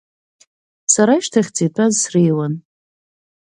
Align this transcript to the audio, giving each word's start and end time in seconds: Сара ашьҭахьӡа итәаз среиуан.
Сара 0.93 1.13
ашьҭахьӡа 1.17 1.61
итәаз 1.67 1.93
среиуан. 2.01 2.53